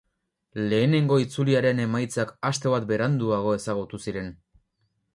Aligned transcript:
Lehenengo 0.71 1.17
itzuliaren 1.25 1.83
emaitzak 1.85 2.33
aste 2.51 2.75
bat 2.77 2.91
beranduago 2.95 3.57
ezagutu 3.61 4.05
ziren. 4.09 4.37